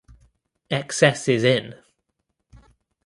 Excess 0.71 1.27
is 1.27 1.43
in! 1.43 1.75